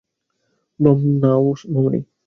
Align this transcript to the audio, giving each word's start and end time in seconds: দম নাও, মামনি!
দম 0.79 0.99
নাও, 1.21 1.47
মামনি! 1.73 1.99